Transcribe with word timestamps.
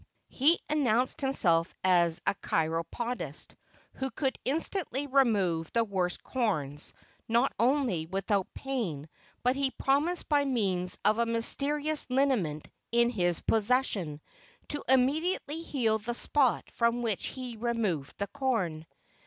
He 0.29 0.57
announced 0.67 1.21
himself 1.21 1.75
as 1.83 2.21
a 2.25 2.33
chiropodist 2.33 3.53
who 3.97 4.09
could 4.09 4.39
instantly 4.43 5.05
remove 5.05 5.71
the 5.73 5.83
worst 5.83 6.23
corns, 6.23 6.91
not 7.27 7.53
only 7.59 8.07
without 8.07 8.51
pain, 8.55 9.07
but 9.43 9.55
he 9.55 9.69
promised 9.69 10.27
by 10.27 10.43
means 10.43 10.97
of 11.05 11.19
a 11.19 11.27
mysterious 11.27 12.09
liniment 12.09 12.67
in 12.91 13.11
his 13.11 13.41
possession 13.41 14.21
to 14.69 14.83
immediately 14.89 15.61
heal 15.61 15.99
the 15.99 16.15
spot 16.15 16.63
from 16.73 17.03
which 17.03 17.27
he 17.27 17.55
removed 17.55 18.17
the 18.17 18.25
corn. 18.25 18.87